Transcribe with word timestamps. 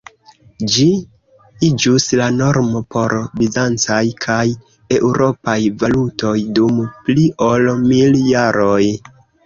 Ĝi 0.75 0.85
iĝus 1.67 2.07
la 2.21 2.29
normo 2.37 2.81
por 2.97 3.15
bizancaj 3.43 4.01
kaj 4.27 4.41
eŭropaj 4.99 5.59
valutoj 5.85 6.37
dum 6.61 6.85
pli 7.07 7.31
ol 7.53 7.73
mil 7.89 8.23
jaroj. 8.37 8.85